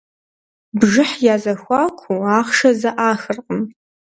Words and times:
Бжыхь 0.79 1.17
я 1.33 1.35
зэхуакуу 1.43 2.21
ахъшэ 2.37 2.71
зэӏахыркъым. 2.79 3.61